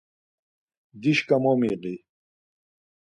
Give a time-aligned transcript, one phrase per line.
[1.01, 1.95] Dişǩa momiği.